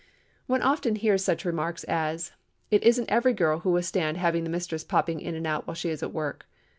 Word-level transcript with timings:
One 0.47 0.63
often 0.63 0.95
hears 0.95 1.23
such 1.23 1.45
remarks 1.45 1.83
as, 1.83 2.31
"It 2.71 2.81
isn't 2.81 3.07
every 3.11 3.33
girl 3.33 3.59
who 3.59 3.69
will 3.69 3.83
stand 3.83 4.17
having 4.17 4.43
the 4.43 4.49
mistress 4.49 4.83
popping 4.83 5.19
in 5.21 5.35
and 5.35 5.45
out 5.45 5.67
while 5.67 5.75
she 5.75 5.89
is 5.89 6.01
at 6.01 6.11
work." 6.11 6.47